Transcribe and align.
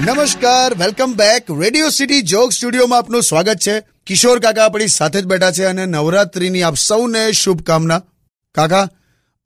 નમસ્કાર 0.00 0.74
welcome 0.74 1.12
back 1.12 1.44
radio 1.60 1.88
city 1.88 2.22
જોગ 2.22 2.52
સ્ટુડિયોમાં 2.52 2.98
આપનું 2.98 3.22
સ્વાગત 3.22 3.56
છે. 3.56 3.82
કિશોર 4.06 4.38
કાકા 4.38 4.64
આપણી 4.64 4.86
સાથે 4.86 5.20
જ 5.20 5.24
બેઠા 5.24 5.50
છે 5.50 5.64
અને 5.64 5.86
નવરાત્રીની 5.86 6.62
આપ 6.62 6.74
સૌને 6.74 7.32
શુભકામના. 7.32 8.02
કાકા, 8.54 8.88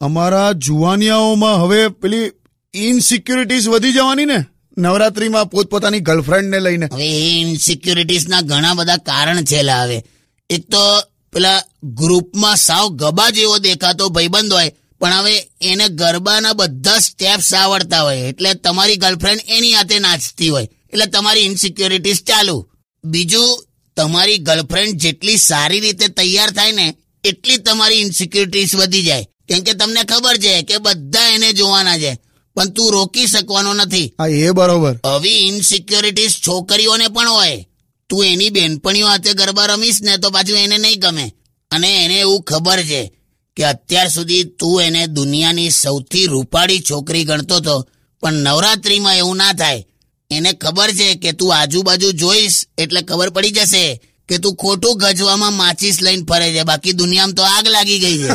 અમારા 0.01 0.53
જુવાનિયાઓમાં 0.53 1.63
હવે 1.63 1.89
પેલી 1.89 2.31
ઇનસિક્યુરિટીઝ 2.75 3.69
વધી 3.69 3.93
જવાની 3.93 4.25
ને? 4.25 4.45
નવરાત્રીમાં 4.79 5.51
પોતપોતાની 5.51 6.01
ગર્લફ્રેન્ડને 6.01 6.61
લઈને. 6.61 6.87
હવે 6.93 7.41
ઇનસિક્યુરિટીઝના 7.41 8.41
ઘણા 8.41 8.75
બધા 8.75 8.97
કારણ 8.97 9.45
છે 9.45 9.61
હવે 9.61 10.05
એક 10.51 10.71
તો 10.71 11.03
પેલા 11.33 11.63
ગ્રુપમાં 11.85 12.57
સાવ 12.57 12.89
ગબા 12.89 13.31
જેવો 13.31 13.59
દેખાતો 13.59 14.09
ભાઈબંધ 14.09 14.53
હોય 14.53 14.73
પણ 15.01 15.13
હવે 15.13 15.51
એને 15.61 15.89
ગરબાના 15.89 16.53
બધા 16.53 16.99
સ્ટેપ્સ 16.99 17.55
આવડતા 17.55 18.03
હોય. 18.03 18.21
એટલે 18.21 18.55
તમારી 18.55 18.97
ગર્લફ્રેન્ડ 18.97 19.41
એની 19.49 19.73
હાથે 19.73 19.99
નાચતી 19.99 20.49
હોય. 20.49 20.69
એટલે 20.93 21.07
તમારી 21.07 21.41
ઇનસિક્યુરિટીઝ 21.41 22.23
ચાલુ. 22.23 22.71
બીજું 23.05 23.67
તમારી 23.97 24.39
ગર્લફ્રેન્ડ 24.39 24.97
જેટલી 24.97 25.37
સારી 25.37 25.81
રીતે 25.81 26.09
તૈયાર 26.09 26.51
થાય 26.51 26.73
ને 26.73 26.97
એટલી 27.25 27.57
તમારી 27.57 27.95
ઇન્સિક્યોરિટીઝ 27.95 28.75
વધી 28.75 29.03
જાય. 29.03 29.27
કેમ 29.49 29.63
કે 29.63 29.73
તમને 29.73 30.05
ખબર 30.05 30.37
છે 30.37 30.63
કે 30.63 30.79
બધા 30.79 31.35
એને 31.35 31.53
જોવાના 31.53 31.99
છે. 31.99 32.19
પણ 32.55 32.71
તું 32.71 32.93
રોકી 32.93 33.27
શકવાનો 33.27 33.75
નથી. 33.75 34.15
હા 34.19 34.27
એ 34.27 34.51
બરોબર. 34.51 34.97
આવી 35.05 35.31
ઇનસિક્યોરિટીઝ 35.31 36.31
છોકરીઓને 36.31 37.09
પણ 37.09 37.29
હોય. 37.29 37.67
તું 38.09 38.25
એની 38.25 38.51
બેનપણીઓ 38.51 39.07
હાથે 39.07 39.33
ગરબા 39.33 39.67
રમીશ 39.67 40.03
ને 40.03 40.17
તો 40.17 40.31
પાછું 40.31 40.59
એને 40.59 40.79
નહીં 40.79 41.01
ગમે. 41.01 41.33
અને 41.71 42.05
એને 42.05 42.21
એવું 42.21 42.43
ખબર 42.43 42.83
છે 42.83 43.13
કે 43.57 43.65
અત્યાર 43.65 44.09
સુધી 44.09 44.45
તું 44.45 44.83
એને 44.83 45.07
દુનિયાની 45.07 45.71
સૌથી 45.71 46.27
રૂપાળી 46.27 46.81
છોકરી 46.81 47.25
ગણતો 47.25 47.57
હતો, 47.57 47.89
પણ 48.23 48.33
નવરાત્રીમાં 48.33 49.17
એવું 49.17 49.37
ના 49.37 49.53
થાય. 49.53 49.87
એને 50.31 50.53
ખબર 50.53 50.91
છે 50.91 51.15
કે 51.15 51.33
તું 51.33 51.57
આજુબાજુ 51.57 52.13
જોઈશ, 52.13 52.67
એટલે 52.79 53.01
ખબર 53.03 53.31
પડી 53.31 53.51
જશે 53.51 54.01
કે 54.29 54.39
તું 54.39 54.55
ખોટું 54.55 54.99
ગજવામાં 54.99 55.53
માચીસ 55.53 56.03
લઈને 56.03 56.27
ફરે 56.29 56.53
છે. 56.53 56.63
બાકી 56.63 56.93
દુનિયામાં 56.93 57.35
તો 57.35 57.43
આગ 57.43 57.67
લાગી 57.67 57.99
ગઈ 57.99 58.19
છે. 58.19 58.33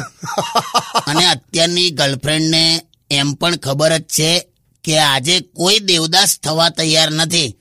અને 1.07 1.25
અત્યારની 1.25 1.89
ગર્લફ્રેન્ડને 1.89 2.63
એમ 3.09 3.33
પણ 3.33 3.55
ખબર 3.55 3.93
જ 3.97 4.03
છે 4.03 4.31
કે 4.83 4.99
આજે 4.99 5.39
કોઈ 5.39 5.79
દેવદાસ 5.79 6.39
થવા 6.43 6.69
તૈયાર 6.69 7.11
નથી. 7.11 7.55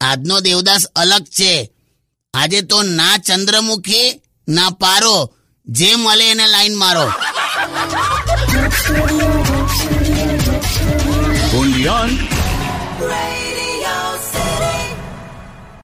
આજનો 0.00 0.40
દેવદાસ 0.40 0.84
અલગ 0.94 1.24
છે. 1.38 1.70
આજે 2.34 2.60
તો 2.62 2.82
ના 2.82 3.16
ચંદ્રમુખી, 3.16 4.20
ના 4.48 4.70
પારો 4.70 5.34
જે 5.78 5.90
મળે 5.96 6.24
એને 6.30 6.46
લાઈન 6.52 6.74
મારો 6.74 7.06
Radio 11.52 12.29